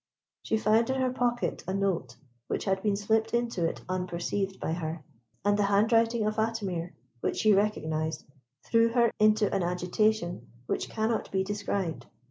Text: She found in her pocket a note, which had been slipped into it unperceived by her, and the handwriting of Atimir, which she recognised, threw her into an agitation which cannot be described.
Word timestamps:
She 0.41 0.57
found 0.57 0.89
in 0.89 0.99
her 0.99 1.13
pocket 1.13 1.63
a 1.67 1.75
note, 1.75 2.15
which 2.47 2.65
had 2.65 2.81
been 2.81 2.95
slipped 2.95 3.35
into 3.35 3.67
it 3.67 3.81
unperceived 3.87 4.59
by 4.59 4.73
her, 4.73 5.03
and 5.45 5.59
the 5.59 5.65
handwriting 5.69 6.25
of 6.25 6.37
Atimir, 6.37 6.93
which 7.19 7.37
she 7.37 7.53
recognised, 7.53 8.25
threw 8.63 8.89
her 8.93 9.11
into 9.19 9.53
an 9.53 9.61
agitation 9.61 10.47
which 10.65 10.89
cannot 10.89 11.29
be 11.31 11.43
described. 11.43 12.07